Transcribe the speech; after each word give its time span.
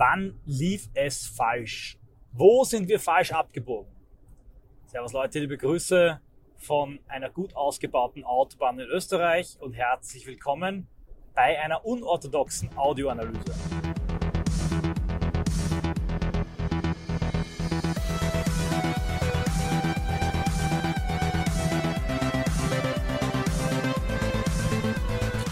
Wann 0.00 0.38
lief 0.46 0.88
es 0.94 1.26
falsch? 1.26 1.98
Wo 2.30 2.62
sind 2.62 2.88
wir 2.88 3.00
falsch 3.00 3.32
abgebogen? 3.32 3.90
Servus 4.86 5.12
Leute, 5.12 5.40
liebe 5.40 5.58
Grüße 5.58 6.20
von 6.56 7.00
einer 7.08 7.30
gut 7.30 7.56
ausgebauten 7.56 8.22
Autobahn 8.22 8.78
in 8.78 8.86
Österreich 8.86 9.56
und 9.58 9.72
herzlich 9.72 10.24
willkommen 10.24 10.86
bei 11.34 11.60
einer 11.60 11.84
unorthodoxen 11.84 12.70
Audioanalyse. 12.78 13.42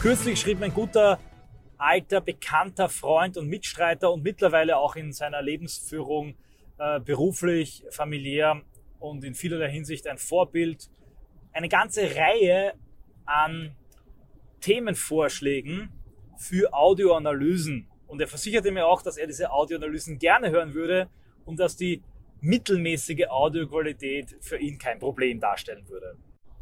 Kürzlich 0.01 0.41
schrieb 0.41 0.61
mein 0.61 0.73
guter 0.73 1.19
alter, 1.79 2.21
bekannter 2.21 2.89
Freund 2.89 3.37
und 3.37 3.49
Mitstreiter 3.49 4.13
und 4.13 4.23
mittlerweile 4.23 4.77
auch 4.79 4.97
in 4.97 5.13
seiner 5.13 5.43
Lebensführung 5.43 6.37
äh, 6.79 7.01
beruflich, 7.01 7.85
familiär 7.91 8.63
und 8.99 9.25
in 9.25 9.35
vielerlei 9.35 9.71
Hinsicht 9.71 10.07
ein 10.07 10.19
Vorbild. 10.19 10.91
Eine 11.53 11.69
ganze 11.69 12.15
Reihe 12.15 12.75
an 13.25 13.75
Themenvorschlägen 14.61 15.91
für 16.37 16.73
Audioanalysen. 16.73 17.89
Und 18.07 18.21
er 18.21 18.29
versicherte 18.29 18.71
mir 18.71 18.87
auch, 18.87 19.03
dass 19.03 19.17
er 19.17 19.27
diese 19.27 19.51
Audioanalysen 19.51 20.19
gerne 20.19 20.51
hören 20.51 20.75
würde 20.75 21.09
und 21.45 21.59
dass 21.59 21.77
die 21.77 22.03
mittelmäßige 22.41 23.27
Audioqualität 23.29 24.37
für 24.41 24.59
ihn 24.59 24.79
kein 24.79 24.99
Problem 24.99 25.41
darstellen 25.41 25.89
würde. 25.89 26.17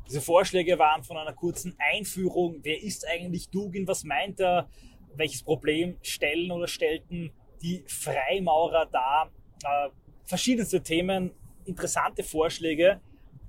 Diese 0.06 0.20
Vorschläge 0.20 0.78
waren 0.78 1.02
von 1.02 1.16
einer 1.16 1.32
kurzen 1.32 1.76
Einführung. 1.78 2.60
Wer 2.62 2.82
ist 2.82 3.06
eigentlich 3.08 3.48
Dugin? 3.48 3.88
Was 3.88 4.04
meint 4.04 4.40
er? 4.40 4.68
Welches 5.16 5.42
Problem 5.42 5.96
stellen 6.02 6.50
oder 6.50 6.66
stellten 6.66 7.32
die 7.62 7.84
Freimaurer 7.86 8.86
dar. 8.86 9.30
Äh, 9.64 9.90
verschiedenste 10.24 10.82
Themen, 10.82 11.32
interessante 11.64 12.22
Vorschläge 12.22 13.00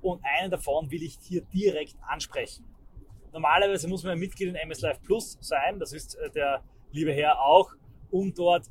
und 0.02 0.22
einen 0.24 0.52
davon 0.52 0.90
will 0.92 1.04
ich 1.04 1.18
hier 1.22 1.42
direkt 1.42 1.96
ansprechen. 2.08 2.66
Normalerweise 3.34 3.88
muss 3.88 4.04
man 4.04 4.14
ein 4.14 4.20
Mitglied 4.20 4.50
in 4.50 4.56
MS 4.56 4.82
Live 4.82 5.02
Plus 5.02 5.38
sein, 5.42 5.80
das 5.80 5.92
ist 5.92 6.16
äh, 6.16 6.30
der 6.30 6.64
liebe 6.92 7.12
Herr 7.12 7.42
auch, 7.42 7.72
um 8.12 8.34
dort 8.34 8.70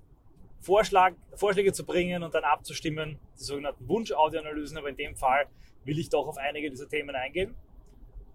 Vorschlag, 0.61 1.15
Vorschläge 1.35 1.75
zu 1.75 1.85
bringen 1.85 2.23
und 2.23 2.35
dann 2.35 2.45
abzustimmen, 2.45 3.19
die 3.39 3.45
sogenannten 3.45 3.87
Wunsch-Audioanalysen, 3.87 4.79
aber 4.79 4.89
in 4.89 4.97
dem 4.97 5.15
Fall 5.15 5.47
will 5.85 5.99
ich 5.99 6.09
doch 6.09 6.27
auf 6.27 6.39
einige 6.39 6.71
dieser 6.71 6.89
Themen 6.89 7.15
eingehen. 7.15 7.55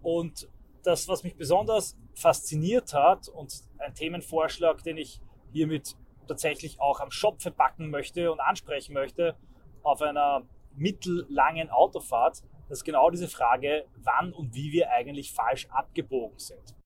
Und 0.02 0.48
das, 0.84 1.08
was 1.08 1.24
mich 1.24 1.34
besonders 1.34 1.96
fasziniert 2.14 2.94
hat 2.94 3.28
und 3.28 3.52
ein 3.80 3.94
Themenvorschlag, 3.94 4.82
den 4.82 4.96
ich 4.96 5.20
hiermit 5.52 5.96
tatsächlich 6.26 6.80
auch 6.80 7.00
am 7.00 7.10
Schopfe 7.10 7.50
backen 7.50 7.90
möchte 7.90 8.30
und 8.30 8.40
ansprechen 8.40 8.94
möchte 8.94 9.36
auf 9.82 10.02
einer 10.02 10.42
mittellangen 10.76 11.70
Autofahrt, 11.70 12.42
das 12.68 12.78
ist 12.78 12.84
genau 12.84 13.10
diese 13.10 13.26
Frage, 13.26 13.84
wann 13.96 14.32
und 14.32 14.54
wie 14.54 14.70
wir 14.70 14.92
eigentlich 14.92 15.32
falsch 15.32 15.66
abgebogen 15.70 16.38
sind. 16.38 16.76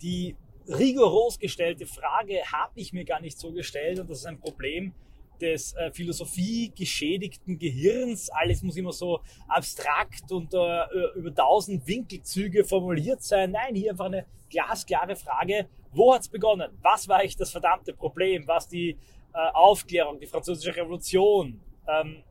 Die 0.00 0.36
rigoros 0.68 1.38
gestellte 1.40 1.86
Frage 1.86 2.40
habe 2.52 2.72
ich 2.76 2.92
mir 2.92 3.04
gar 3.04 3.20
nicht 3.20 3.38
so 3.38 3.50
gestellt 3.52 3.98
und 3.98 4.08
das 4.08 4.18
ist 4.18 4.26
ein 4.26 4.38
Problem, 4.38 4.94
des 5.40 5.72
äh, 5.74 5.90
Philosophie 5.92 6.72
geschädigten 6.76 7.58
Gehirns. 7.58 8.28
Alles 8.30 8.62
muss 8.62 8.76
immer 8.76 8.92
so 8.92 9.20
abstrakt 9.46 10.30
und 10.30 10.52
äh, 10.54 10.84
über 11.16 11.34
tausend 11.34 11.86
Winkelzüge 11.86 12.64
formuliert 12.64 13.22
sein. 13.22 13.52
Nein, 13.52 13.74
hier 13.74 13.92
einfach 13.92 14.06
eine 14.06 14.26
glasklare 14.50 15.16
Frage. 15.16 15.68
Wo 15.92 16.14
hat's 16.14 16.28
begonnen? 16.28 16.76
Was 16.82 17.08
war 17.08 17.18
eigentlich 17.18 17.36
das 17.36 17.50
verdammte 17.50 17.92
Problem? 17.92 18.46
Was 18.46 18.68
die 18.68 18.90
äh, 19.34 19.50
Aufklärung, 19.52 20.18
die 20.18 20.26
französische 20.26 20.74
Revolution 20.76 21.60
ähm, 21.86 22.22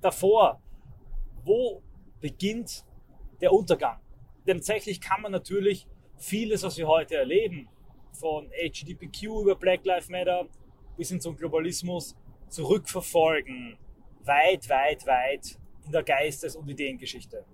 davor? 0.00 0.60
Wo 1.44 1.82
beginnt 2.20 2.84
der 3.40 3.52
Untergang? 3.52 4.00
Denn 4.46 4.58
tatsächlich 4.58 5.00
kann 5.00 5.22
man 5.22 5.32
natürlich 5.32 5.86
vieles, 6.16 6.62
was 6.62 6.76
wir 6.76 6.86
heute 6.86 7.16
erleben, 7.16 7.68
von 8.12 8.48
HDPQ 8.50 9.22
über 9.42 9.56
Black 9.56 9.84
Lives 9.84 10.08
Matter 10.08 10.46
bis 10.96 11.08
hin 11.08 11.20
zum 11.20 11.36
Globalismus, 11.36 12.16
zurückverfolgen, 12.48 13.76
weit, 14.24 14.68
weit, 14.68 15.06
weit 15.06 15.58
in 15.84 15.92
der 15.92 16.02
Geistes- 16.02 16.56
und 16.56 16.68
Ideengeschichte. 16.68 17.44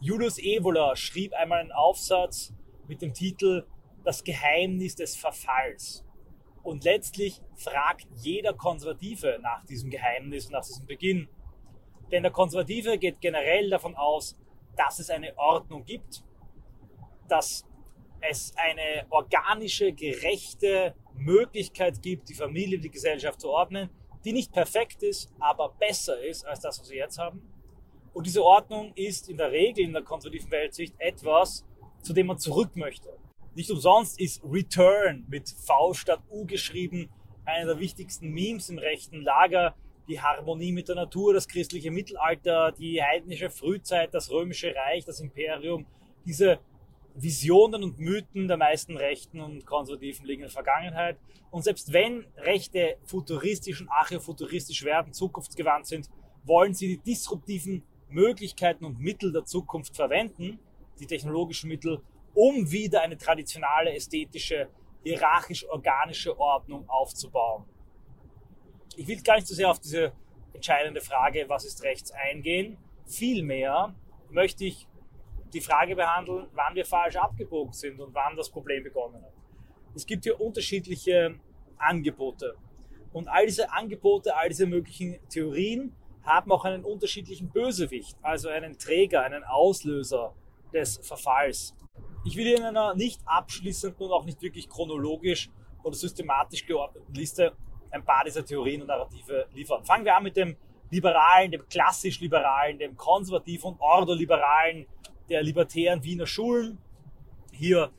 Julius 0.00 0.38
Evola 0.38 0.96
schrieb 0.96 1.34
einmal 1.34 1.60
einen 1.60 1.72
Aufsatz 1.72 2.54
mit 2.88 3.02
dem 3.02 3.12
Titel 3.12 3.66
Das 4.04 4.24
Geheimnis 4.24 4.94
des 4.96 5.16
Verfalls. 5.16 6.04
Und 6.62 6.84
letztlich 6.84 7.40
fragt 7.56 8.06
jeder 8.16 8.52
Konservative 8.52 9.38
nach 9.40 9.64
diesem 9.64 9.90
Geheimnis 9.90 10.46
und 10.46 10.52
nach 10.52 10.64
diesem 10.64 10.86
Beginn. 10.86 11.28
Denn 12.10 12.22
der 12.22 12.32
Konservative 12.32 12.98
geht 12.98 13.20
generell 13.20 13.70
davon 13.70 13.94
aus, 13.94 14.36
dass 14.76 14.98
es 14.98 15.10
eine 15.10 15.36
Ordnung 15.38 15.84
gibt, 15.84 16.22
dass 17.28 17.64
es 18.20 18.52
eine 18.56 19.06
organische, 19.10 19.92
gerechte 19.92 20.94
Möglichkeit 21.14 22.02
gibt, 22.02 22.28
die 22.28 22.34
Familie, 22.34 22.78
die 22.78 22.90
Gesellschaft 22.90 23.40
zu 23.40 23.50
ordnen, 23.50 23.90
die 24.24 24.32
nicht 24.32 24.52
perfekt 24.52 25.02
ist, 25.02 25.32
aber 25.38 25.70
besser 25.78 26.20
ist 26.20 26.46
als 26.46 26.60
das, 26.60 26.80
was 26.80 26.90
wir 26.90 26.98
jetzt 26.98 27.18
haben. 27.18 27.42
Und 28.12 28.26
diese 28.26 28.44
Ordnung 28.44 28.92
ist 28.94 29.30
in 29.30 29.36
der 29.36 29.50
Regel 29.52 29.84
in 29.84 29.92
der 29.92 30.02
konservativen 30.02 30.50
Weltsicht 30.50 30.94
etwas, 30.98 31.64
zu 32.02 32.12
dem 32.12 32.26
man 32.26 32.38
zurück 32.38 32.76
möchte. 32.76 33.16
Nicht 33.54 33.70
umsonst 33.70 34.20
ist 34.20 34.42
Return 34.44 35.24
mit 35.28 35.48
V 35.48 35.92
statt 35.92 36.22
U 36.30 36.46
geschrieben 36.46 37.10
einer 37.44 37.66
der 37.66 37.80
wichtigsten 37.80 38.30
Memes 38.30 38.68
im 38.68 38.78
rechten 38.78 39.22
Lager. 39.22 39.74
Die 40.08 40.20
Harmonie 40.20 40.72
mit 40.72 40.88
der 40.88 40.94
Natur, 40.94 41.34
das 41.34 41.48
christliche 41.48 41.90
Mittelalter, 41.90 42.72
die 42.72 43.02
heidnische 43.02 43.50
Frühzeit, 43.50 44.14
das 44.14 44.30
römische 44.30 44.74
Reich, 44.74 45.04
das 45.04 45.20
Imperium. 45.20 45.86
Diese 46.24 46.60
Visionen 47.14 47.82
und 47.82 47.98
Mythen 47.98 48.46
der 48.46 48.56
meisten 48.56 48.96
Rechten 48.96 49.40
und 49.40 49.66
Konservativen 49.66 50.26
liegen 50.26 50.42
in 50.42 50.46
der 50.46 50.52
Vergangenheit. 50.52 51.18
Und 51.50 51.64
selbst 51.64 51.92
wenn 51.92 52.26
Rechte 52.36 52.98
futuristisch 53.04 53.80
und 53.80 53.88
archäofuturistisch 53.88 54.84
werden, 54.84 55.12
zukunftsgewandt 55.12 55.86
sind, 55.86 56.08
wollen 56.44 56.74
sie 56.74 56.86
die 56.86 56.98
disruptiven 56.98 57.82
Möglichkeiten 58.08 58.84
und 58.84 59.00
Mittel 59.00 59.32
der 59.32 59.44
Zukunft 59.44 59.96
verwenden, 59.96 60.60
die 61.00 61.06
technologischen 61.06 61.68
Mittel, 61.68 62.00
um 62.34 62.70
wieder 62.70 63.02
eine 63.02 63.16
traditionelle, 63.16 63.94
ästhetische, 63.94 64.68
hierarchisch-organische 65.02 66.38
Ordnung 66.38 66.88
aufzubauen. 66.88 67.64
Ich 68.96 69.06
will 69.06 69.22
gar 69.22 69.36
nicht 69.36 69.46
so 69.46 69.54
sehr 69.54 69.70
auf 69.70 69.80
diese 69.80 70.12
entscheidende 70.52 71.00
Frage, 71.00 71.44
was 71.48 71.64
ist 71.64 71.82
rechts, 71.82 72.10
eingehen. 72.10 72.76
Vielmehr 73.06 73.94
möchte 74.30 74.64
ich 74.64 74.86
die 75.52 75.60
Frage 75.60 75.96
behandeln, 75.96 76.48
wann 76.52 76.74
wir 76.74 76.84
falsch 76.84 77.16
abgebogen 77.16 77.72
sind 77.72 78.00
und 78.00 78.14
wann 78.14 78.36
das 78.36 78.50
Problem 78.50 78.84
begonnen 78.84 79.22
hat. 79.22 79.32
Es 79.94 80.06
gibt 80.06 80.24
hier 80.24 80.40
unterschiedliche 80.40 81.40
Angebote. 81.76 82.56
Und 83.12 83.28
all 83.28 83.46
diese 83.46 83.72
Angebote, 83.72 84.36
all 84.36 84.48
diese 84.48 84.66
möglichen 84.66 85.18
Theorien 85.28 85.94
haben 86.22 86.52
auch 86.52 86.64
einen 86.64 86.84
unterschiedlichen 86.84 87.48
Bösewicht, 87.48 88.16
also 88.22 88.48
einen 88.48 88.78
Träger, 88.78 89.22
einen 89.22 89.42
Auslöser 89.42 90.34
des 90.72 90.98
Verfalls. 90.98 91.74
Ich 92.24 92.36
will 92.36 92.48
in 92.48 92.62
einer 92.62 92.94
nicht 92.94 93.20
abschließenden 93.24 94.06
und 94.06 94.12
auch 94.12 94.24
nicht 94.24 94.42
wirklich 94.42 94.68
chronologisch 94.68 95.50
oder 95.82 95.96
systematisch 95.96 96.66
geordneten 96.66 97.14
Liste 97.14 97.56
ein 97.90 98.04
paar 98.04 98.24
dieser 98.24 98.44
Theorien 98.44 98.82
und 98.82 98.88
Narrative 98.88 99.46
liefern. 99.54 99.84
Fangen 99.84 100.04
wir 100.04 100.14
an 100.14 100.22
mit 100.22 100.36
dem 100.36 100.56
liberalen, 100.90 101.50
dem 101.50 101.66
klassisch 101.68 102.20
liberalen, 102.20 102.78
dem 102.78 102.96
konservativ 102.96 103.64
und 103.64 103.80
ordoliberalen 103.80 104.86
der 105.28 105.42
libertären 105.42 106.02
Wiener 106.04 106.26
Schulen. 106.26 106.78
Hier 107.52 107.90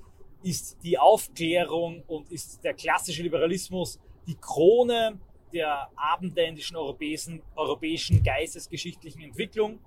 ist 0.44 0.84
die 0.84 0.98
Aufklärung 0.98 2.04
und 2.08 2.32
ist 2.32 2.64
der 2.64 2.74
klassische 2.74 3.24
Liberalismus 3.24 4.00
die 4.28 4.36
Krone 4.36 5.20
der 5.52 5.90
abendländischen 5.96 6.78
europäischen, 6.78 7.42
europäischen 7.56 8.22
geistesgeschichtlichen 8.24 9.22
Entwicklung. 9.22 9.80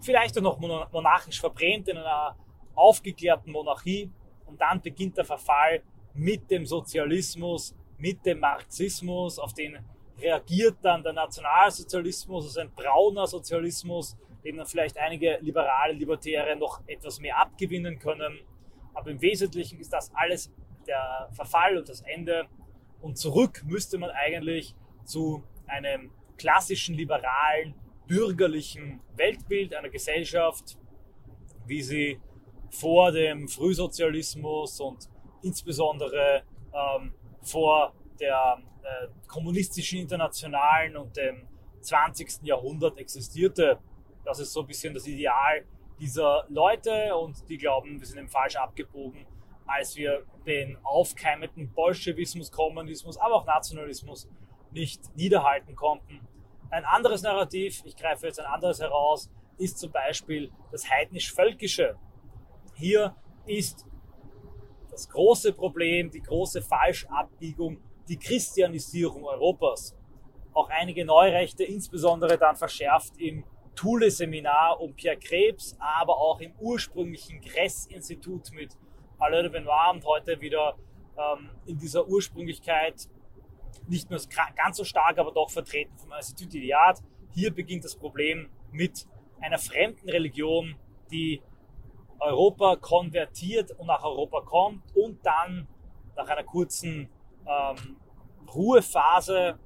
Vielleicht 0.00 0.36
auch 0.36 0.42
noch 0.42 0.58
monarchisch 0.58 1.40
verbrämt 1.40 1.88
in 1.88 1.96
einer 1.96 2.36
aufgeklärten 2.76 3.50
Monarchie. 3.50 4.10
Und 4.46 4.60
dann 4.60 4.80
beginnt 4.80 5.16
der 5.16 5.24
Verfall 5.24 5.82
mit 6.14 6.50
dem 6.50 6.64
Sozialismus, 6.64 7.74
mit 7.98 8.24
dem 8.24 8.40
Marxismus, 8.40 9.38
auf 9.38 9.52
den 9.52 9.78
reagiert 10.18 10.78
dann 10.82 11.02
der 11.02 11.12
Nationalsozialismus, 11.12 12.46
also 12.46 12.60
ein 12.60 12.70
brauner 12.74 13.26
Sozialismus, 13.26 14.16
dem 14.44 14.56
dann 14.56 14.66
vielleicht 14.66 14.96
einige 14.96 15.38
liberale 15.40 15.92
Libertäre 15.92 16.56
noch 16.56 16.80
etwas 16.86 17.20
mehr 17.20 17.38
abgewinnen 17.38 17.98
können. 17.98 18.38
Aber 18.94 19.10
im 19.10 19.20
Wesentlichen 19.20 19.78
ist 19.78 19.92
das 19.92 20.10
alles 20.14 20.50
der 20.86 21.28
Verfall 21.32 21.76
und 21.76 21.88
das 21.88 22.00
Ende. 22.00 22.46
Und 23.02 23.18
zurück 23.18 23.62
müsste 23.66 23.98
man 23.98 24.10
eigentlich 24.10 24.74
zu 25.04 25.42
einem 25.66 26.10
klassischen 26.38 26.94
liberalen, 26.94 27.74
bürgerlichen 28.06 29.00
Weltbild 29.16 29.74
einer 29.74 29.88
Gesellschaft, 29.88 30.78
wie 31.66 31.82
sie 31.82 32.20
vor 32.70 33.12
dem 33.12 33.48
Frühsozialismus 33.48 34.80
und 34.80 35.08
insbesondere 35.42 36.42
ähm, 36.72 37.14
vor 37.42 37.92
der 38.20 38.58
äh, 38.82 39.08
kommunistischen 39.28 40.00
Internationalen 40.00 40.96
und 40.96 41.16
dem 41.16 41.46
20. 41.80 42.42
Jahrhundert 42.42 42.98
existierte. 42.98 43.78
Das 44.24 44.40
ist 44.40 44.52
so 44.52 44.60
ein 44.60 44.66
bisschen 44.66 44.94
das 44.94 45.06
Ideal 45.06 45.64
dieser 45.98 46.44
Leute 46.48 47.16
und 47.16 47.48
die 47.48 47.56
glauben, 47.56 47.98
wir 47.98 48.06
sind 48.06 48.18
eben 48.18 48.28
falsch 48.28 48.56
abgebogen, 48.56 49.26
als 49.66 49.96
wir 49.96 50.24
den 50.46 50.76
aufkeimenden 50.82 51.72
Bolschewismus, 51.72 52.50
Kommunismus, 52.50 53.16
aber 53.16 53.36
auch 53.36 53.46
Nationalismus 53.46 54.28
nicht 54.72 55.00
niederhalten 55.16 55.74
konnten. 55.74 56.20
Ein 56.70 56.84
anderes 56.84 57.22
Narrativ, 57.22 57.82
ich 57.84 57.96
greife 57.96 58.26
jetzt 58.26 58.40
ein 58.40 58.46
anderes 58.46 58.80
heraus, 58.80 59.30
ist 59.58 59.78
zum 59.78 59.90
Beispiel 59.90 60.52
das 60.70 60.88
heidnisch-völkische. 60.90 61.96
Hier 62.78 63.16
ist 63.46 63.86
das 64.90 65.08
große 65.08 65.54
Problem, 65.54 66.10
die 66.10 66.20
große 66.20 66.60
Falschabbiegung, 66.60 67.78
die 68.06 68.18
Christianisierung 68.18 69.24
Europas. 69.24 69.96
Auch 70.52 70.68
einige 70.68 71.06
Neurechte, 71.06 71.64
insbesondere 71.64 72.36
dann 72.36 72.54
verschärft 72.54 73.16
im 73.16 73.44
Thule-Seminar 73.74 74.78
um 74.78 74.94
Pierre 74.94 75.16
Krebs, 75.16 75.74
aber 75.78 76.18
auch 76.18 76.38
im 76.40 76.52
ursprünglichen 76.58 77.40
Gress-Institut 77.40 78.52
mit 78.52 78.76
Alain 79.18 79.44
de 79.44 79.52
Benoit 79.52 79.94
und 79.94 80.04
heute 80.04 80.38
wieder 80.42 80.76
ähm, 81.16 81.48
in 81.64 81.78
dieser 81.78 82.06
Ursprünglichkeit 82.06 83.08
nicht 83.88 84.10
mehr 84.10 84.20
ganz 84.54 84.76
so 84.76 84.84
stark, 84.84 85.16
aber 85.16 85.32
doch 85.32 85.50
vertreten 85.50 85.96
vom 85.96 86.12
Institut 86.12 86.52
Iliad. 86.52 87.02
Hier 87.32 87.54
beginnt 87.54 87.84
das 87.84 87.96
Problem 87.96 88.50
mit 88.70 89.06
einer 89.40 89.58
fremden 89.58 90.10
Religion, 90.10 90.76
die 91.10 91.40
Europa 92.20 92.76
konvertiert 92.76 93.72
und 93.72 93.86
nach 93.86 94.04
Europa 94.04 94.40
kommt 94.40 94.82
und 94.96 95.24
dann 95.24 95.68
nach 96.16 96.28
einer 96.28 96.44
kurzen 96.44 97.08
ähm, 97.46 97.96
Ruhephase 98.54 99.58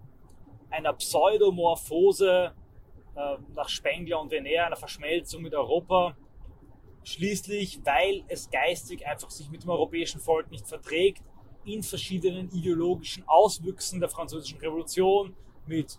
einer 0.71 0.93
Pseudomorphose 0.93 2.53
äh, 3.15 3.37
nach 3.55 3.69
Spengler 3.69 4.21
und 4.21 4.31
Venner, 4.31 4.67
einer 4.67 4.77
Verschmelzung 4.77 5.43
mit 5.43 5.55
Europa, 5.55 6.17
schließlich, 7.03 7.81
weil 7.85 8.25
es 8.29 8.51
geistig 8.51 9.07
einfach 9.07 9.31
sich 9.31 9.51
mit 9.51 9.63
dem 9.63 9.71
europäischen 9.71 10.21
Volk 10.21 10.51
nicht 10.51 10.67
verträgt, 10.67 11.23
in 11.65 11.83
verschiedenen 11.83 12.51
ideologischen 12.51 13.25
Auswüchsen 13.29 14.01
der 14.01 14.09
französischen 14.09 14.59
Revolution 14.59 15.37
mit 15.67 15.99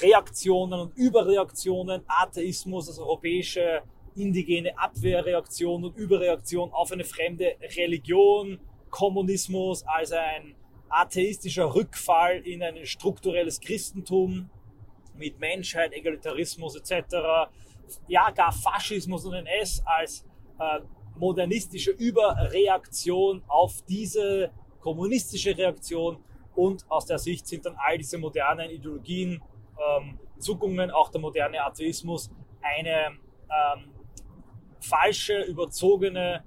Reaktionen 0.00 0.80
und 0.80 0.96
Überreaktionen, 0.96 2.02
Atheismus, 2.06 2.86
das 2.86 2.98
europäische 2.98 3.82
indigene 4.16 4.78
Abwehrreaktion 4.78 5.84
und 5.84 5.96
Überreaktion 5.96 6.72
auf 6.72 6.92
eine 6.92 7.04
fremde 7.04 7.56
Religion, 7.76 8.58
Kommunismus 8.90 9.84
als 9.86 10.12
ein 10.12 10.54
atheistischer 10.88 11.74
Rückfall 11.74 12.38
in 12.46 12.62
ein 12.62 12.86
strukturelles 12.86 13.60
Christentum 13.60 14.50
mit 15.14 15.38
Menschheit, 15.38 15.92
Egalitarismus 15.92 16.76
etc. 16.76 17.50
Ja, 18.08 18.30
gar 18.30 18.52
Faschismus 18.52 19.24
und 19.24 19.34
NS 19.34 19.82
als 19.84 20.24
äh, 20.58 20.80
modernistische 21.18 21.90
Überreaktion 21.90 23.42
auf 23.48 23.82
diese 23.88 24.50
kommunistische 24.80 25.56
Reaktion 25.56 26.18
und 26.54 26.84
aus 26.90 27.06
der 27.06 27.18
Sicht 27.18 27.46
sind 27.46 27.66
dann 27.66 27.76
all 27.76 27.98
diese 27.98 28.18
modernen 28.18 28.70
Ideologien, 28.70 29.42
ähm, 29.78 30.18
Zuckungen, 30.38 30.90
auch 30.90 31.10
der 31.10 31.20
moderne 31.20 31.64
Atheismus, 31.64 32.30
eine 32.62 33.18
ähm, 33.48 33.90
falsche, 34.88 35.42
überzogene 35.42 36.44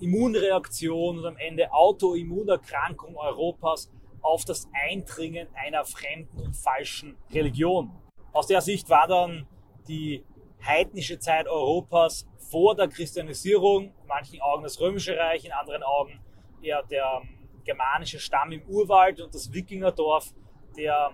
Immunreaktion 0.00 1.18
und 1.18 1.26
am 1.26 1.36
Ende 1.36 1.72
Autoimmunerkrankung 1.72 3.16
Europas 3.16 3.90
auf 4.20 4.44
das 4.44 4.68
Eindringen 4.72 5.48
einer 5.54 5.84
fremden 5.84 6.38
und 6.40 6.54
falschen 6.54 7.16
Religion. 7.32 7.90
Aus 8.32 8.46
der 8.46 8.60
Sicht 8.60 8.90
war 8.90 9.06
dann 9.06 9.46
die 9.88 10.24
heidnische 10.64 11.18
Zeit 11.18 11.46
Europas 11.46 12.26
vor 12.50 12.74
der 12.74 12.88
Christianisierung, 12.88 13.84
in 13.84 14.06
manchen 14.06 14.40
Augen 14.40 14.62
das 14.62 14.80
Römische 14.80 15.16
Reich, 15.16 15.44
in 15.44 15.52
anderen 15.52 15.82
Augen 15.82 16.20
eher 16.60 16.82
der 16.82 17.22
germanische 17.64 18.18
Stamm 18.18 18.52
im 18.52 18.62
Urwald 18.68 19.20
und 19.20 19.34
das 19.34 19.52
Wikingerdorf, 19.52 20.34
der 20.76 21.12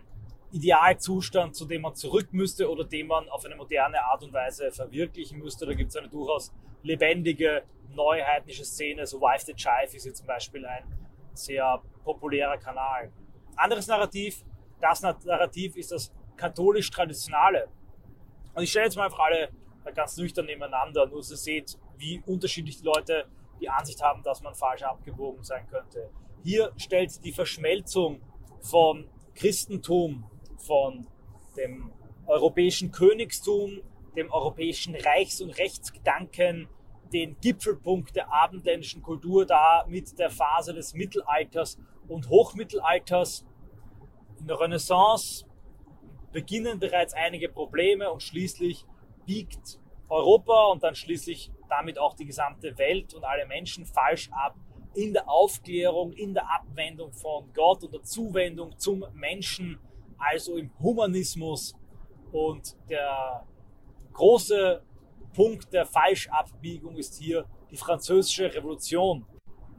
Idealzustand, 0.53 1.57
zu 1.57 1.65
dem 1.65 1.83
man 1.83 1.95
zurück 1.95 2.29
müsste 2.33 2.71
oder 2.71 2.85
den 2.85 3.07
man 3.07 3.29
auf 3.29 3.45
eine 3.45 3.57
moderne 3.57 4.05
Art 4.05 4.23
und 4.23 4.33
Weise 4.33 4.71
verwirklichen 4.71 5.39
müsste. 5.39 5.67
Da 5.67 5.75
gibt 5.75 5.91
es 5.91 5.97
eine 5.97 6.09
durchaus 6.09 6.53
lebendige, 6.83 7.63
neuheitliche 7.89 8.65
Szene. 8.65 9.07
So 9.07 9.21
Wife 9.21 9.47
the 9.47 9.55
Chive 9.55 9.97
ist 9.97 10.03
hier 10.03 10.15
zum 10.15 10.27
Beispiel 10.27 10.65
ein 10.67 10.85
sehr 11.33 11.83
populärer 12.05 12.59
Kanal. 12.59 13.11
Anderes 13.57 13.87
Narrativ, 13.87 14.45
das 14.81 15.03
Narrativ 15.03 15.77
ist 15.77 15.91
das 15.93 16.13
katholisch-traditionale. 16.37 17.69
Und 18.55 18.63
ich 18.63 18.71
stelle 18.71 18.87
jetzt 18.87 18.97
mal 18.97 19.05
einfach 19.05 19.21
alle 19.21 19.49
ganz 19.95 20.17
nüchtern 20.17 20.47
nebeneinander, 20.47 21.07
nur 21.07 21.21
dass 21.21 21.31
ihr 21.31 21.37
seht, 21.37 21.79
wie 21.97 22.23
unterschiedlich 22.27 22.79
die 22.79 22.85
Leute 22.85 23.27
die 23.61 23.69
Ansicht 23.69 24.03
haben, 24.03 24.23
dass 24.23 24.43
man 24.43 24.55
falsch 24.55 24.83
abgebogen 24.83 25.43
sein 25.43 25.67
könnte. 25.67 26.11
Hier 26.43 26.73
stellt 26.77 27.25
die 27.25 27.33
Verschmelzung 27.33 28.21
von 28.61 29.09
Christentum, 29.35 30.29
von 30.67 31.07
dem 31.57 31.93
europäischen 32.27 32.91
Königstum, 32.91 33.83
dem 34.17 34.31
europäischen 34.31 34.95
Reichs- 34.95 35.41
und 35.41 35.51
Rechtsgedanken 35.59 36.69
den 37.13 37.37
Gipfelpunkt 37.41 38.17
der 38.17 38.33
abendländischen 38.33 39.03
Kultur 39.03 39.45
dar 39.45 39.87
mit 39.87 40.19
der 40.19 40.31
Phase 40.31 40.73
des 40.73 40.95
Mittelalters 40.95 41.79
und 42.09 42.29
Hochmittelalters. 42.29 43.45
In 44.41 44.47
der 44.47 44.59
Renaissance 44.59 45.45
beginnen 46.33 46.79
bereits 46.79 47.13
einige 47.13 47.49
Probleme 47.49 48.11
und 48.11 48.23
schließlich 48.23 48.87
biegt 49.27 49.79
Europa 50.09 50.67
und 50.73 50.83
dann 50.83 50.95
schließlich 50.95 51.51
damit 51.69 51.99
auch 51.99 52.15
die 52.15 52.27
gesamte 52.27 52.77
Welt 52.79 53.15
und 53.15 53.25
alle 53.25 53.47
Menschen 53.47 53.87
falsch 53.87 54.31
ab 54.33 54.57
in 54.95 55.13
der 55.13 55.29
Aufklärung, 55.29 56.13
in 56.13 56.35
der 56.35 56.51
Abwendung 56.51 57.13
von 57.13 57.53
Gott 57.55 57.83
und 57.85 57.95
der 57.95 58.03
Zuwendung 58.03 58.77
zum 58.79 59.05
Menschen, 59.15 59.79
also 60.23 60.57
im 60.57 60.71
Humanismus. 60.79 61.75
Und 62.31 62.77
der 62.89 63.47
große 64.13 64.83
Punkt 65.35 65.73
der 65.73 65.87
Falschabbiegung 65.87 66.97
ist 66.97 67.19
hier 67.19 67.47
die 67.71 67.77
französische 67.77 68.53
Revolution. 68.55 69.27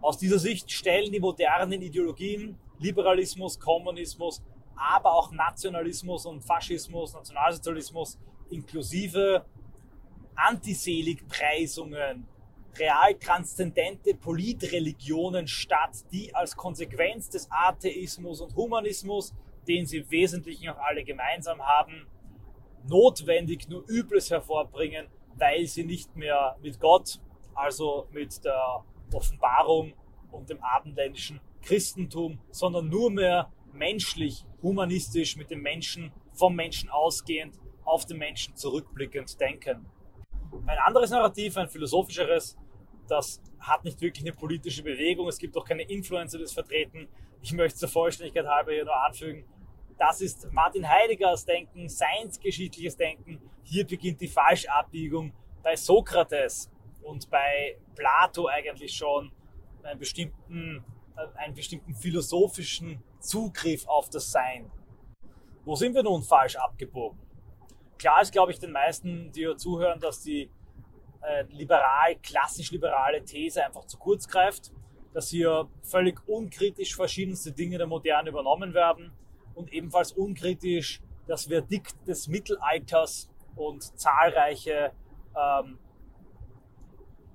Aus 0.02 0.18
dieser 0.18 0.40
Sicht 0.40 0.72
stellen 0.72 1.12
die 1.12 1.20
modernen 1.20 1.82
Ideologien, 1.82 2.58
Liberalismus, 2.80 3.60
Kommunismus, 3.60 4.44
aber 4.76 5.14
auch 5.14 5.32
Nationalismus 5.32 6.26
und 6.26 6.42
Faschismus, 6.42 7.14
Nationalsozialismus 7.14 8.20
inklusive 8.50 9.46
Antiseligpreisungen, 10.36 12.28
real 12.78 13.14
transzendente 13.16 14.16
Politreligionen 14.16 15.48
statt, 15.48 16.04
die 16.12 16.34
als 16.36 16.56
Konsequenz 16.56 17.30
des 17.30 17.48
Atheismus 17.50 18.42
und 18.42 18.56
Humanismus, 18.56 19.34
den 19.68 19.86
sie 19.86 20.00
im 20.00 20.12
Wesentlichen 20.12 20.70
auch 20.70 20.78
alle 20.78 21.04
gemeinsam 21.04 21.62
haben, 21.62 22.08
notwendig 22.88 23.70
nur 23.70 23.84
Übles 23.88 24.30
hervorbringen, 24.30 25.08
weil 25.36 25.66
sie 25.66 25.84
nicht 25.84 26.16
mehr 26.16 26.58
mit 26.62 26.80
Gott, 26.80 27.20
also 27.56 28.08
mit 28.12 28.44
der 28.44 28.84
Offenbarung 29.14 29.94
und 30.32 30.50
dem 30.50 30.62
abendländischen 30.62 31.40
Christentum, 31.62 32.40
sondern 32.52 32.90
nur 32.90 33.10
mehr 33.10 33.52
menschlich, 33.72 34.46
humanistisch 34.62 35.38
mit 35.38 35.50
dem 35.50 35.62
Menschen, 35.62 36.12
vom 36.34 36.56
Menschen 36.56 36.90
ausgehend, 36.90 37.60
auf 37.86 38.06
den 38.06 38.18
Menschen 38.18 38.56
zurückblickend 38.56 39.40
denken. 39.40 39.86
Ein 40.66 40.78
anderes 40.80 41.10
Narrativ, 41.10 41.58
ein 41.58 41.68
philosophischeres, 41.70 42.58
das 43.08 43.42
hat 43.60 43.84
nicht 43.84 44.02
wirklich 44.02 44.26
eine 44.26 44.36
politische 44.36 44.84
Bewegung, 44.84 45.28
es 45.28 45.38
gibt 45.38 45.58
auch 45.58 45.66
keine 45.66 45.84
Influencer, 45.84 46.38
die 46.38 46.44
das 46.44 46.54
vertreten. 46.54 47.08
Ich 47.42 47.54
möchte 47.54 47.80
zur 47.80 47.90
Vollständigkeit 47.90 48.46
halber 48.46 48.72
hier 48.72 48.86
nur 48.86 48.96
anfügen, 48.96 49.46
das 49.98 50.22
ist 50.22 50.52
Martin 50.52 50.88
Heideggers 50.88 51.46
Denken, 51.46 51.88
seinsgeschichtliches 51.88 52.98
Denken. 52.98 53.42
Hier 53.64 53.86
beginnt 53.86 54.22
die 54.22 54.28
Falschabbiegung 54.28 55.34
bei 55.62 55.76
Sokrates 55.76 56.72
und 57.02 57.30
bei 57.30 57.78
Plato 57.96 58.48
eigentlich 58.48 58.94
schon 58.94 59.32
einen 59.84 60.00
bestimmten, 60.00 60.84
einen 61.36 61.54
bestimmten 61.54 61.94
philosophischen 61.96 63.04
Zugriff 63.20 63.88
auf 63.88 64.10
das 64.10 64.32
Sein. 64.32 64.72
Wo 65.66 65.76
sind 65.76 65.94
wir 65.96 66.04
nun 66.04 66.24
falsch 66.24 66.56
abgebogen? 66.56 67.20
Klar 67.98 68.22
ist, 68.22 68.32
glaube 68.32 68.52
ich, 68.52 68.60
den 68.60 68.72
meisten, 68.72 69.32
die 69.32 69.42
hier 69.42 69.56
zuhören, 69.56 70.00
dass 70.00 70.22
die 70.22 70.50
äh, 71.22 71.44
liberal, 71.50 72.16
klassisch 72.22 72.72
liberale 72.72 73.24
These 73.24 73.66
einfach 73.66 73.86
zu 73.86 73.98
kurz 73.98 74.28
greift, 74.28 74.72
dass 75.14 75.30
hier 75.30 75.70
völlig 75.84 76.20
unkritisch 76.28 76.96
verschiedenste 76.96 77.52
Dinge 77.54 77.78
der 77.78 77.88
Moderne 77.88 78.30
übernommen 78.30 78.74
werden 78.74 79.14
und 79.56 79.72
ebenfalls 79.72 80.12
unkritisch 80.12 81.02
das 81.28 81.46
Verdikt 81.46 81.96
des 82.08 82.28
Mittelalters 82.28 83.30
und 83.56 83.84
zahlreiche 84.00 84.92
ähm, 85.36 85.78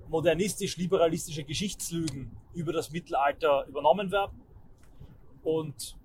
modernistisch-liberalistische 0.09 1.45
Geschichtslügen 1.45 2.37
über 2.55 2.73
das 2.73 2.91
Mittelalter 2.91 3.67
übernommen 3.67 4.11
werden. 4.11 4.41
Und 5.43 5.97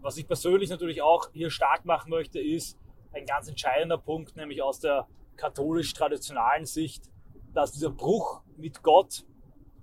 was 0.00 0.16
ich 0.16 0.26
persönlich 0.26 0.70
natürlich 0.70 1.02
auch 1.02 1.30
hier 1.32 1.50
stark 1.50 1.84
machen 1.84 2.10
möchte, 2.10 2.40
ist 2.40 2.78
ein 3.12 3.26
ganz 3.26 3.48
entscheidender 3.48 3.98
Punkt, 3.98 4.36
nämlich 4.36 4.62
aus 4.62 4.80
der 4.80 5.06
katholisch-traditionalen 5.36 6.66
Sicht, 6.66 7.10
dass 7.54 7.72
dieser 7.72 7.90
Bruch 7.90 8.42
mit 8.56 8.82
Gott 8.82 9.24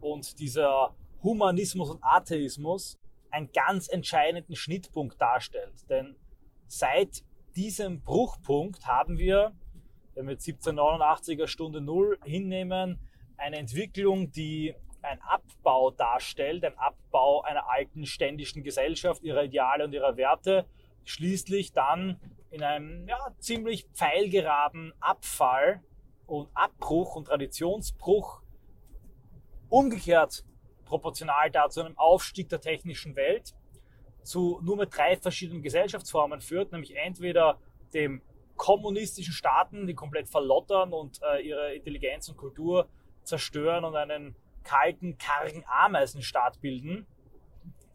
und 0.01 0.39
dieser 0.39 0.93
Humanismus 1.23 1.89
und 1.89 2.03
Atheismus 2.03 2.99
einen 3.31 3.51
ganz 3.51 3.87
entscheidenden 3.87 4.55
Schnittpunkt 4.55 5.19
darstellt. 5.19 5.89
Denn 5.89 6.15
seit 6.67 7.23
diesem 7.55 8.01
Bruchpunkt 8.01 8.85
haben 8.85 9.17
wir, 9.17 9.53
wenn 10.13 10.27
wir 10.27 10.37
1789er 10.37 11.47
Stunde 11.47 11.81
Null 11.81 12.17
hinnehmen, 12.23 12.99
eine 13.37 13.57
Entwicklung, 13.57 14.31
die 14.31 14.75
ein 15.01 15.21
Abbau 15.21 15.91
darstellt, 15.91 16.63
ein 16.63 16.77
Abbau 16.77 17.41
einer 17.41 17.69
alten 17.69 18.05
ständischen 18.05 18.63
Gesellschaft, 18.63 19.23
ihrer 19.23 19.43
Ideale 19.43 19.85
und 19.85 19.93
ihrer 19.93 20.17
Werte, 20.17 20.65
schließlich 21.03 21.73
dann 21.73 22.19
in 22.49 22.63
einem 22.63 23.07
ja, 23.07 23.17
ziemlich 23.39 23.85
pfeilgeraden 23.93 24.93
Abfall 24.99 25.83
und 26.25 26.49
Abbruch 26.53 27.15
und 27.15 27.25
Traditionsbruch 27.25 28.41
umgekehrt 29.69 30.45
proportional 30.85 31.51
dazu 31.51 31.81
einem 31.81 31.97
Aufstieg 31.97 32.49
der 32.49 32.61
technischen 32.61 33.15
Welt 33.15 33.53
zu 34.23 34.59
nur 34.63 34.77
mit 34.77 34.95
drei 34.95 35.17
verschiedenen 35.17 35.61
Gesellschaftsformen 35.61 36.41
führt, 36.41 36.71
nämlich 36.71 36.95
entweder 36.95 37.59
dem 37.93 38.21
kommunistischen 38.55 39.33
Staaten, 39.33 39.85
die 39.87 39.93
komplett 39.93 40.29
verlottern 40.29 40.93
und 40.93 41.19
äh, 41.21 41.41
ihre 41.41 41.75
Intelligenz 41.75 42.29
und 42.29 42.37
Kultur 42.37 42.87
zerstören 43.23 43.83
und 43.83 43.95
einen 43.95 44.35
kalten, 44.63 45.17
kargen 45.17 45.63
Ameisenstaat 45.67 46.61
bilden, 46.61 47.05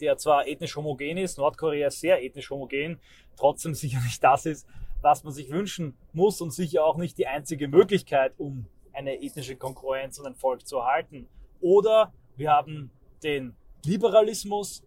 der 0.00 0.16
zwar 0.16 0.46
ethnisch 0.46 0.76
homogen 0.76 1.18
ist, 1.18 1.38
Nordkorea 1.38 1.88
ist 1.88 2.00
sehr 2.00 2.22
ethnisch 2.22 2.50
homogen, 2.50 3.00
trotzdem 3.36 3.74
sicher 3.74 4.00
nicht 4.00 4.22
das 4.22 4.46
ist, 4.46 4.66
was 5.02 5.24
man 5.24 5.32
sich 5.32 5.50
wünschen 5.50 5.96
muss 6.12 6.40
und 6.40 6.52
sicher 6.52 6.84
auch 6.84 6.96
nicht 6.96 7.18
die 7.18 7.26
einzige 7.26 7.68
Möglichkeit, 7.68 8.34
um 8.38 8.66
eine 8.92 9.22
ethnische 9.22 9.56
Konkurrenz 9.56 10.18
und 10.18 10.26
ein 10.26 10.34
Volk 10.34 10.66
zu 10.66 10.78
erhalten. 10.78 11.28
Oder 11.60 12.12
wir 12.40 12.50
haben 12.50 12.90
den 13.22 13.54
Liberalismus, 13.84 14.82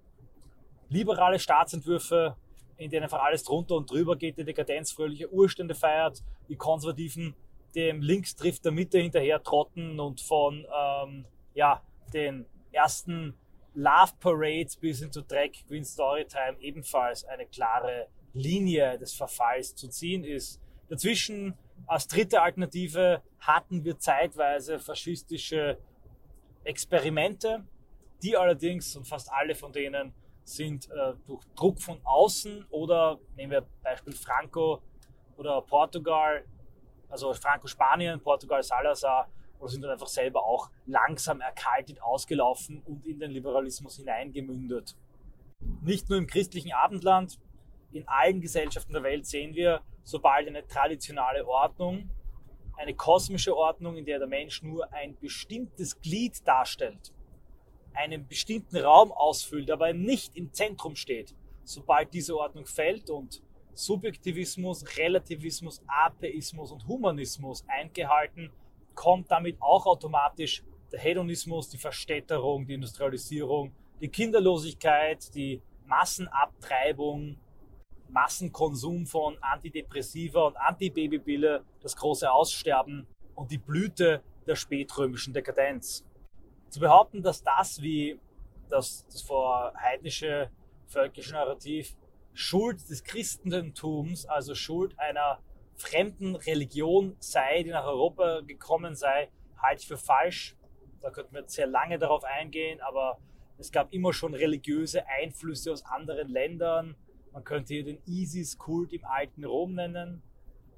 liberale 0.89 1.37
Staatsentwürfe, 1.37 2.35
in 2.77 2.89
denen 2.89 3.03
einfach 3.03 3.21
alles 3.21 3.43
drunter 3.43 3.75
und 3.75 3.89
drüber 3.89 4.15
geht, 4.15 4.37
die 4.37 4.43
Dekadenz 4.43 4.91
fröhliche 4.91 5.31
Urstände 5.31 5.75
feiert, 5.75 6.23
die 6.49 6.55
Konservativen 6.55 7.35
dem 7.75 8.01
Links 8.01 8.35
trifft 8.35 8.65
der 8.65 8.71
Mitte 8.71 8.99
hinterher 8.99 9.41
trotten 9.41 9.99
und 9.99 10.21
von 10.21 10.65
ähm, 10.65 11.25
ja, 11.53 11.81
den 12.13 12.45
ersten 12.71 13.35
Love 13.75 14.13
Parades 14.19 14.75
bis 14.75 14.99
hin 14.99 15.11
zu 15.11 15.21
Drag 15.21 15.51
Queen 15.67 15.85
Storytime 15.85 16.57
ebenfalls 16.59 17.23
eine 17.25 17.45
klare 17.45 18.07
Linie 18.33 18.97
des 18.97 19.13
Verfalls 19.13 19.75
zu 19.75 19.87
ziehen 19.89 20.23
ist. 20.23 20.59
Dazwischen 20.89 21.55
als 21.85 22.07
dritte 22.07 22.41
Alternative 22.41 23.21
hatten 23.39 23.83
wir 23.83 23.97
zeitweise 23.99 24.79
faschistische 24.79 25.77
Experimente, 26.63 27.63
die 28.21 28.37
allerdings, 28.37 28.95
und 28.95 29.07
fast 29.07 29.31
alle 29.31 29.55
von 29.55 29.71
denen, 29.71 30.13
sind 30.43 30.89
äh, 30.89 31.13
durch 31.25 31.43
Druck 31.55 31.79
von 31.79 31.99
außen 32.03 32.65
oder 32.69 33.19
nehmen 33.35 33.51
wir 33.51 33.65
Beispiel 33.81 34.13
Franco 34.13 34.81
oder 35.37 35.61
Portugal, 35.61 36.45
also 37.09 37.33
Franco 37.33 37.67
Spanien, 37.67 38.19
Portugal 38.19 38.61
Salazar, 38.61 39.29
oder 39.59 39.69
sind 39.69 39.81
dann 39.81 39.91
einfach 39.91 40.07
selber 40.07 40.43
auch 40.43 40.69
langsam 40.85 41.39
erkaltet 41.39 42.01
ausgelaufen 42.01 42.81
und 42.85 43.05
in 43.05 43.19
den 43.19 43.31
Liberalismus 43.31 43.95
hineingemündet. 43.95 44.95
Nicht 45.81 46.09
nur 46.09 46.17
im 46.17 46.27
christlichen 46.27 46.73
Abendland, 46.73 47.39
in 47.93 48.07
allen 48.07 48.41
Gesellschaften 48.41 48.91
der 48.93 49.03
Welt 49.03 49.25
sehen 49.25 49.53
wir, 49.53 49.81
sobald 50.03 50.47
eine 50.47 50.67
traditionale 50.67 51.47
Ordnung, 51.47 52.09
eine 52.75 52.93
kosmische 52.93 53.55
Ordnung, 53.55 53.97
in 53.97 54.05
der 54.05 54.19
der 54.19 54.27
Mensch 54.27 54.63
nur 54.63 54.91
ein 54.93 55.15
bestimmtes 55.19 55.99
Glied 56.01 56.45
darstellt, 56.47 57.13
einen 57.93 58.27
bestimmten 58.27 58.77
Raum 58.77 59.11
ausfüllt, 59.11 59.69
aber 59.69 59.93
nicht 59.93 60.35
im 60.35 60.51
Zentrum 60.51 60.95
steht, 60.95 61.35
sobald 61.63 62.13
diese 62.13 62.35
Ordnung 62.37 62.65
fällt 62.65 63.09
und 63.09 63.41
Subjektivismus, 63.73 64.97
Relativismus, 64.97 65.81
Atheismus 65.87 66.71
und 66.71 66.87
Humanismus 66.87 67.63
eingehalten 67.67 68.51
kommt 68.95 69.31
damit 69.31 69.61
auch 69.61 69.85
automatisch 69.85 70.63
der 70.91 70.99
Hedonismus, 70.99 71.69
die 71.69 71.77
Verstädterung, 71.77 72.65
die 72.65 72.75
Industrialisierung, 72.75 73.71
die 73.99 74.09
Kinderlosigkeit, 74.09 75.33
die 75.33 75.61
Massenabtreibung, 75.85 77.37
Massenkonsum 78.13 79.05
von 79.05 79.37
Antidepressiva 79.41 80.47
und 80.47 80.57
Antibabypille, 80.57 81.63
das 81.81 81.95
große 81.95 82.31
Aussterben 82.31 83.07
und 83.35 83.51
die 83.51 83.57
Blüte 83.57 84.21
der 84.45 84.55
spätrömischen 84.55 85.33
Dekadenz. 85.33 86.05
Zu 86.69 86.79
behaupten, 86.79 87.21
dass 87.21 87.43
das, 87.43 87.81
wie 87.81 88.19
das, 88.69 89.05
das 89.07 89.21
vor 89.21 89.73
heidnische 89.75 90.49
völkische 90.87 91.33
Narrativ 91.33 91.95
Schuld 92.33 92.89
des 92.89 93.03
Christentums, 93.03 94.25
also 94.25 94.55
Schuld 94.55 94.97
einer 94.97 95.39
fremden 95.75 96.35
Religion 96.35 97.15
sei, 97.19 97.63
die 97.63 97.69
nach 97.69 97.85
Europa 97.85 98.41
gekommen 98.41 98.95
sei, 98.95 99.29
halte 99.57 99.81
ich 99.81 99.87
für 99.87 99.97
falsch. 99.97 100.55
Da 101.01 101.11
könnten 101.11 101.33
wir 101.33 101.41
jetzt 101.41 101.53
sehr 101.53 101.67
lange 101.67 101.99
darauf 101.99 102.23
eingehen, 102.23 102.79
aber 102.81 103.19
es 103.57 103.71
gab 103.71 103.93
immer 103.93 104.13
schon 104.13 104.33
religiöse 104.33 105.07
Einflüsse 105.07 105.71
aus 105.71 105.85
anderen 105.85 106.29
Ländern. 106.29 106.95
Man 107.33 107.43
könnte 107.43 107.73
hier 107.73 107.83
den 107.83 107.97
Isis-Kult 108.05 108.93
im 108.93 109.03
alten 109.05 109.43
Rom 109.43 109.73
nennen. 109.73 110.21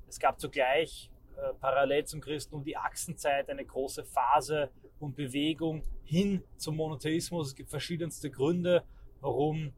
Es 0.08 0.20
gab 0.20 0.40
zugleich 0.40 1.12
äh, 1.36 1.54
parallel 1.60 2.06
zum 2.06 2.22
Christentum 2.22 2.64
die 2.64 2.78
Achsenzeit, 2.78 3.50
eine 3.50 3.66
große 3.66 4.06
Phase 4.06 4.70
und 5.00 5.18
Bewegung 5.18 5.84
hin 6.06 6.42
zum 6.56 6.78
Monotheismus. 6.78 7.50
Es 7.50 7.56
gibt 7.56 7.70
verschiedenste 7.70 8.32
Gründe, 8.32 8.86
warum 9.20 9.74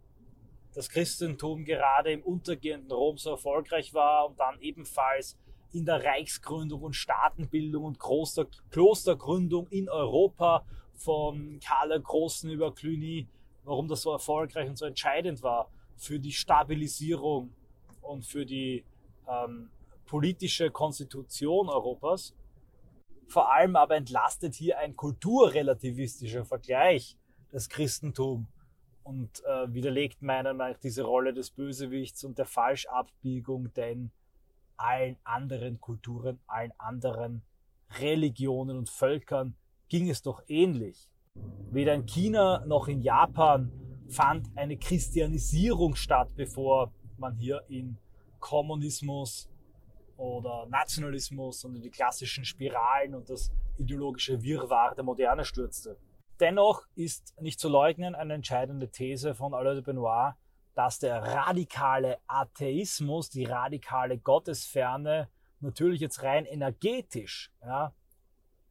das 0.75 0.88
Christentum 0.89 1.65
gerade 1.65 2.12
im 2.12 2.22
untergehenden 2.22 2.91
Rom 2.91 3.17
so 3.17 3.31
erfolgreich 3.31 3.96
war 3.96 4.27
und 4.27 4.39
dann 4.39 4.60
ebenfalls 4.62 5.36
in 5.74 5.84
der 5.84 6.03
Reichsgründung 6.03 6.84
und 6.84 6.93
Staatenbildung 6.93 7.86
und 7.86 8.00
Kloster, 8.00 8.46
Klostergründung 8.69 9.65
in 9.69 9.89
Europa 9.89 10.63
von 10.93 11.60
Karl 11.60 11.89
der 11.89 12.00
Großen 12.01 12.51
über 12.51 12.72
Cluny, 12.75 13.27
warum 13.63 13.88
das 13.88 14.03
so 14.03 14.12
erfolgreich 14.12 14.69
und 14.69 14.77
so 14.77 14.86
entscheidend 14.86 15.41
war 15.41 15.72
für 15.97 16.19
die 16.19 16.31
Stabilisierung 16.31 17.53
und 18.01 18.25
für 18.25 18.45
die 18.45 18.85
ähm, 19.27 19.69
politische 20.05 20.71
Konstitution 20.71 21.69
Europas. 21.69 22.33
Vor 23.27 23.51
allem 23.53 23.75
aber 23.75 23.95
entlastet 23.97 24.55
hier 24.55 24.79
ein 24.79 24.95
kulturrelativistischer 24.95 26.45
Vergleich 26.45 27.17
das 27.51 27.69
Christentum 27.69 28.47
und 29.03 29.43
äh, 29.45 29.73
widerlegt 29.73 30.21
meiner 30.21 30.53
Meinung 30.53 30.73
nach 30.73 30.79
diese 30.79 31.03
Rolle 31.03 31.33
des 31.33 31.51
Bösewichts 31.51 32.23
und 32.23 32.37
der 32.37 32.45
Falschabbiegung, 32.45 33.73
denn 33.73 34.11
allen 34.75 35.17
anderen 35.23 35.79
Kulturen, 35.79 36.39
allen 36.47 36.71
anderen 36.77 37.41
Religionen 37.99 38.77
und 38.77 38.89
Völkern 38.89 39.55
ging 39.89 40.09
es 40.09 40.21
doch 40.21 40.43
ähnlich. 40.47 41.09
Weder 41.71 41.93
in 41.93 42.05
China 42.05 42.65
noch 42.65 42.87
in 42.87 43.01
Japan 43.01 43.71
fand 44.09 44.49
eine 44.55 44.77
Christianisierung 44.77 45.95
statt, 45.95 46.29
bevor 46.35 46.91
man 47.17 47.35
hier 47.35 47.63
in 47.67 47.97
Kommunismus 48.39 49.49
oder 50.17 50.65
Nationalismus 50.67 51.63
und 51.65 51.75
in 51.75 51.81
die 51.81 51.89
klassischen 51.89 52.45
Spiralen 52.45 53.15
und 53.15 53.29
das 53.29 53.51
ideologische 53.77 54.41
Wirrwarr 54.41 54.95
der 54.95 55.03
Moderne 55.03 55.45
stürzte. 55.45 55.97
Dennoch 56.39 56.83
ist 56.95 57.35
nicht 57.41 57.59
zu 57.59 57.67
leugnen 57.67 58.15
eine 58.15 58.35
entscheidende 58.35 58.89
These 58.89 59.33
von 59.33 59.53
Alain 59.53 59.75
de 59.75 59.83
Benoit, 59.83 60.33
dass 60.75 60.99
der 60.99 61.23
radikale 61.23 62.19
Atheismus, 62.27 63.29
die 63.29 63.45
radikale 63.45 64.19
Gottesferne 64.19 65.29
natürlich 65.59 66.01
jetzt 66.01 66.21
rein 66.21 66.45
energetisch 66.45 67.51
ja, 67.61 67.93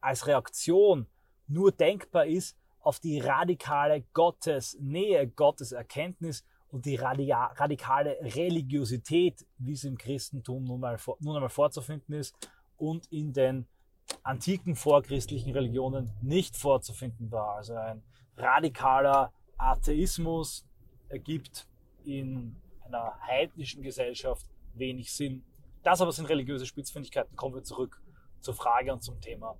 als 0.00 0.26
Reaktion 0.28 1.08
nur 1.48 1.72
denkbar 1.72 2.26
ist 2.26 2.56
auf 2.86 3.00
die 3.00 3.18
radikale 3.18 4.02
Gottesnähe, 4.12 5.26
Gotteserkenntnis 5.26 6.44
und 6.68 6.86
die 6.86 6.94
radikale 6.94 8.16
Religiosität, 8.20 9.44
wie 9.58 9.72
es 9.72 9.82
im 9.82 9.98
Christentum 9.98 10.62
nun, 10.62 10.78
mal, 10.78 10.96
nun 11.18 11.34
einmal 11.34 11.50
vorzufinden 11.50 12.14
ist 12.14 12.36
und 12.76 13.06
in 13.10 13.32
den 13.32 13.66
antiken 14.22 14.76
vorchristlichen 14.76 15.52
Religionen 15.52 16.12
nicht 16.22 16.56
vorzufinden 16.56 17.32
war. 17.32 17.56
Also 17.56 17.74
ein 17.74 18.04
radikaler 18.36 19.32
Atheismus 19.58 20.64
ergibt 21.08 21.66
in 22.04 22.54
einer 22.84 23.18
heidnischen 23.20 23.82
Gesellschaft 23.82 24.46
wenig 24.74 25.12
Sinn. 25.12 25.42
Das 25.82 26.00
aber 26.00 26.12
sind 26.12 26.26
religiöse 26.26 26.66
Spitzfindigkeiten. 26.66 27.34
Kommen 27.34 27.56
wir 27.56 27.64
zurück 27.64 28.00
zur 28.38 28.54
Frage 28.54 28.92
und 28.92 29.02
zum 29.02 29.20
Thema. 29.20 29.56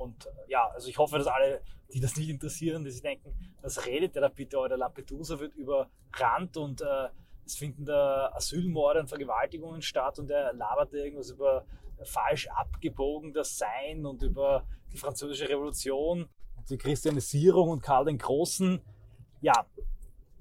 Und 0.00 0.26
äh, 0.26 0.30
ja, 0.48 0.66
also 0.68 0.88
ich 0.88 0.96
hoffe, 0.96 1.18
dass 1.18 1.26
alle, 1.26 1.60
die 1.92 2.00
das 2.00 2.16
nicht 2.16 2.30
interessieren, 2.30 2.84
die 2.84 2.90
sich 2.90 3.02
denken, 3.02 3.34
was 3.60 3.84
redet 3.84 4.14
der 4.14 4.22
da 4.22 4.28
bitte, 4.28 4.58
oder 4.58 4.78
Lampedusa 4.78 5.38
wird 5.38 5.54
überrannt 5.54 6.56
und 6.56 6.80
äh, 6.80 7.08
es 7.44 7.56
finden 7.56 7.84
da 7.84 8.30
Asylmorde 8.34 9.00
und 9.00 9.08
Vergewaltigungen 9.08 9.82
statt 9.82 10.18
und 10.18 10.30
er 10.30 10.54
labert 10.54 10.94
irgendwas 10.94 11.30
über 11.30 11.66
falsch 12.02 12.48
abgebogen 12.48 13.34
das 13.34 13.58
Sein 13.58 14.06
und 14.06 14.22
über 14.22 14.64
die 14.90 14.96
französische 14.96 15.50
Revolution 15.50 16.30
und 16.56 16.70
die 16.70 16.78
Christianisierung 16.78 17.68
und 17.68 17.82
Karl 17.82 18.06
den 18.06 18.16
Großen. 18.16 18.80
Ja, 19.42 19.66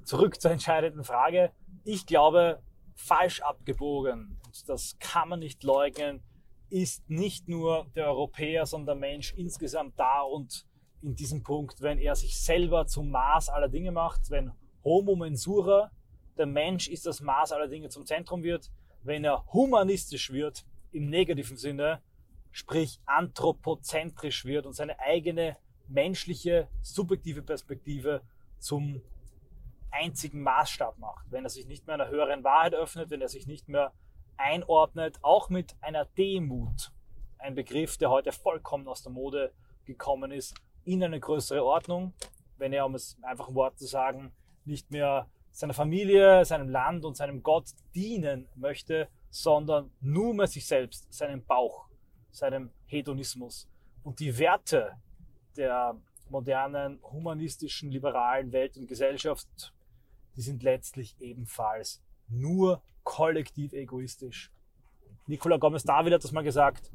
zurück 0.06 0.40
zur 0.40 0.52
entscheidenden 0.52 1.04
Frage. 1.04 1.52
Ich 1.84 2.06
glaube, 2.06 2.62
falsch 2.96 3.42
abgebogen, 3.42 4.40
und 4.46 4.70
das 4.70 4.98
kann 5.00 5.28
man 5.28 5.40
nicht 5.40 5.64
leugnen, 5.64 6.24
ist 6.70 7.10
nicht 7.10 7.48
nur 7.48 7.88
der 7.96 8.08
Europäer, 8.08 8.66
sondern 8.66 9.00
der 9.00 9.10
Mensch 9.10 9.34
insgesamt 9.36 10.00
da 10.00 10.22
und 10.22 10.66
in 11.02 11.16
diesem 11.16 11.44
Punkt, 11.44 11.82
wenn 11.82 11.98
er 11.98 12.16
sich 12.16 12.40
selber 12.40 12.86
zum 12.86 13.10
Maß 13.10 13.50
aller 13.50 13.70
Dinge 13.70 13.92
macht, 13.92 14.30
wenn 14.30 14.52
Homo 14.84 15.16
mensura, 15.16 15.92
der 16.38 16.46
Mensch 16.46 16.88
ist 16.88 17.06
das 17.06 17.22
Maß 17.22 17.52
aller 17.52 17.68
Dinge 17.68 17.90
zum 17.90 18.06
Zentrum 18.06 18.44
wird, 18.44 18.72
wenn 19.04 19.24
er 19.24 19.46
humanistisch 19.54 20.32
wird, 20.32 20.66
im 20.92 21.10
negativen 21.10 21.58
Sinne, 21.58 22.02
sprich 22.52 23.00
anthropozentrisch 23.06 24.46
wird 24.46 24.66
und 24.66 24.74
seine 24.74 25.00
eigene 25.00 25.58
menschliche, 25.88 26.68
subjektive 26.82 27.42
Perspektive 27.42 28.22
zum 28.60 29.02
einzigen 29.92 30.42
Maßstab 30.42 30.98
macht. 30.98 31.32
Wenn 31.32 31.44
er 31.44 31.50
sich 31.50 31.68
nicht 31.68 31.88
mehr 31.88 31.96
einer 31.96 32.10
höheren 32.10 32.44
Wahrheit 32.44 32.74
öffnet, 32.74 33.10
wenn 33.10 33.22
er 33.22 33.30
sich 33.30 33.48
nicht 33.48 33.68
mehr 33.70 33.94
einordnet, 34.40 35.20
auch 35.22 35.50
mit 35.50 35.76
einer 35.82 36.06
Demut, 36.06 36.92
ein 37.38 37.56
Begriff, 37.56 37.98
der 37.98 38.10
heute 38.10 38.32
vollkommen 38.32 38.88
aus 38.88 39.04
der 39.04 39.12
Mode 39.12 39.54
gekommen 39.86 40.32
ist, 40.32 40.56
in 40.86 41.04
eine 41.04 41.20
größere 41.20 41.64
Ordnung, 41.64 42.14
wenn 42.58 42.74
er, 42.74 42.86
um 42.86 42.96
es 42.96 43.18
einfach 43.22 43.50
ein 43.50 43.56
Wort 43.56 43.78
zu 43.78 43.86
sagen, 43.86 44.32
nicht 44.66 44.92
mehr 44.92 45.28
seiner 45.52 45.74
Familie, 45.74 46.46
seinem 46.46 46.70
Land 46.70 47.06
und 47.06 47.18
seinem 47.18 47.44
Gott 47.44 47.70
dienen 47.94 48.48
möchte, 48.56 49.10
sondern 49.30 49.92
nur 50.00 50.34
mehr 50.34 50.48
sich 50.48 50.66
selbst, 50.66 51.12
seinem 51.12 51.44
Bauch, 51.44 51.88
seinem 52.32 52.72
Hedonismus. 52.86 53.70
Und 54.04 54.20
die 54.20 54.38
Werte 54.38 54.94
der 55.58 55.96
modernen, 56.30 57.00
humanistischen, 57.04 57.92
liberalen 57.92 58.52
Welt 58.52 58.78
und 58.78 58.88
Gesellschaft, 58.88 59.74
die 60.36 60.42
sind 60.42 60.64
letztlich 60.64 61.20
ebenfalls 61.20 62.02
nur 62.30 62.82
kollektiv 63.04 63.74
egoistisch. 63.74 64.52
Nicola 65.28 65.58
Gomez-David 65.58 66.14
hat 66.14 66.24
das 66.24 66.32
mal 66.32 66.44
gesagt. 66.44 66.92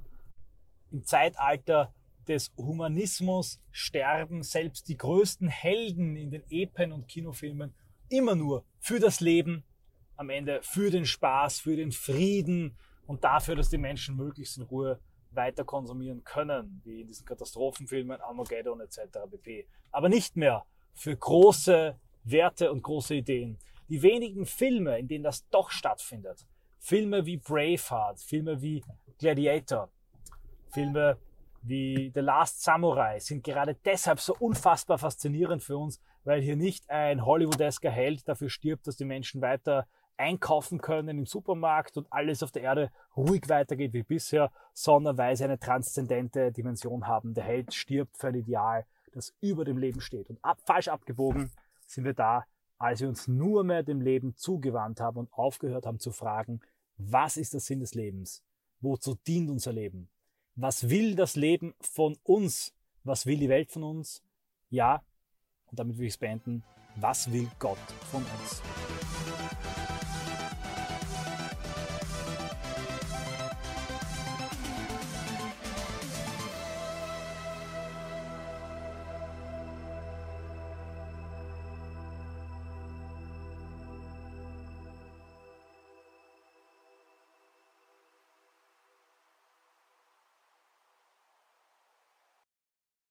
Im 0.90 1.04
Zeitalter 1.04 1.92
des 2.26 2.52
Humanismus 2.56 3.60
sterben 3.70 4.42
selbst 4.42 4.88
die 4.88 4.96
größten 4.96 5.48
Helden 5.48 6.16
in 6.16 6.30
den 6.30 6.42
Epen 6.50 6.92
und 6.92 7.08
Kinofilmen 7.08 7.74
immer 8.08 8.34
nur 8.34 8.64
für 8.78 8.98
das 8.98 9.20
Leben, 9.20 9.64
am 10.16 10.30
Ende 10.30 10.60
für 10.62 10.90
den 10.90 11.06
Spaß, 11.06 11.60
für 11.60 11.76
den 11.76 11.92
Frieden 11.92 12.76
und 13.06 13.24
dafür, 13.24 13.56
dass 13.56 13.68
die 13.68 13.78
Menschen 13.78 14.16
möglichst 14.16 14.56
in 14.56 14.64
Ruhe 14.64 15.00
weiter 15.32 15.64
konsumieren 15.64 16.22
können, 16.24 16.80
wie 16.84 17.00
in 17.00 17.08
diesen 17.08 17.26
Katastrophenfilmen 17.26 18.20
Armageddon 18.20 18.80
etc. 18.80 19.00
pp. 19.30 19.66
Aber 19.90 20.08
nicht 20.08 20.36
mehr 20.36 20.64
für 20.94 21.16
große 21.16 21.98
Werte 22.24 22.72
und 22.72 22.82
große 22.82 23.16
Ideen. 23.16 23.58
Die 23.88 24.02
wenigen 24.02 24.46
Filme, 24.46 24.98
in 24.98 25.08
denen 25.08 25.24
das 25.24 25.48
doch 25.50 25.70
stattfindet, 25.70 26.46
Filme 26.78 27.26
wie 27.26 27.36
Braveheart, 27.36 28.20
Filme 28.20 28.60
wie 28.60 28.82
Gladiator, 29.18 29.90
Filme 30.70 31.18
wie 31.62 32.10
The 32.14 32.20
Last 32.20 32.62
Samurai 32.62 33.18
sind 33.18 33.42
gerade 33.42 33.74
deshalb 33.84 34.20
so 34.20 34.34
unfassbar 34.38 34.98
faszinierend 34.98 35.62
für 35.62 35.78
uns, 35.78 36.00
weil 36.24 36.42
hier 36.42 36.56
nicht 36.56 36.88
ein 36.90 37.24
Hollywoodesker 37.24 37.90
Held 37.90 38.28
dafür 38.28 38.50
stirbt, 38.50 38.86
dass 38.86 38.96
die 38.96 39.04
Menschen 39.04 39.40
weiter 39.40 39.86
einkaufen 40.16 40.80
können 40.80 41.18
im 41.18 41.26
Supermarkt 41.26 41.96
und 41.96 42.06
alles 42.10 42.42
auf 42.42 42.52
der 42.52 42.62
Erde 42.62 42.90
ruhig 43.16 43.48
weitergeht 43.48 43.92
wie 43.92 44.02
bisher, 44.02 44.50
sondern 44.72 45.18
weil 45.18 45.36
sie 45.36 45.44
eine 45.44 45.58
transzendente 45.58 46.52
Dimension 46.52 47.06
haben. 47.06 47.34
Der 47.34 47.44
Held 47.44 47.74
stirbt 47.74 48.16
für 48.16 48.28
ein 48.28 48.34
Ideal, 48.34 48.84
das 49.12 49.34
über 49.40 49.64
dem 49.64 49.78
Leben 49.78 50.00
steht. 50.00 50.30
Und 50.30 50.38
ab, 50.44 50.58
falsch 50.64 50.88
abgebogen 50.88 51.50
sind 51.86 52.04
wir 52.04 52.14
da, 52.14 52.44
als 52.84 53.00
wir 53.00 53.08
uns 53.08 53.26
nur 53.28 53.64
mehr 53.64 53.82
dem 53.82 54.02
Leben 54.02 54.36
zugewandt 54.36 55.00
haben 55.00 55.16
und 55.16 55.32
aufgehört 55.32 55.86
haben 55.86 55.98
zu 55.98 56.12
fragen, 56.12 56.60
was 56.98 57.38
ist 57.38 57.54
der 57.54 57.60
Sinn 57.60 57.80
des 57.80 57.94
Lebens? 57.94 58.44
Wozu 58.82 59.14
dient 59.26 59.48
unser 59.48 59.72
Leben? 59.72 60.10
Was 60.54 60.90
will 60.90 61.14
das 61.14 61.34
Leben 61.34 61.72
von 61.80 62.18
uns? 62.22 62.74
Was 63.02 63.24
will 63.24 63.38
die 63.38 63.48
Welt 63.48 63.72
von 63.72 63.84
uns? 63.84 64.22
Ja, 64.68 65.02
und 65.70 65.78
damit 65.78 65.96
will 65.96 66.06
ich 66.06 66.12
es 66.12 66.18
beenden. 66.18 66.62
Was 66.96 67.32
will 67.32 67.48
Gott 67.58 67.78
von 68.10 68.22
uns? 68.22 68.62